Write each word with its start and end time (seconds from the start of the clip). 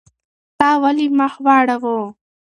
تا 0.59 0.69
ولې 0.81 1.07
مخ 1.17 1.33
واړاوه؟ 1.45 1.97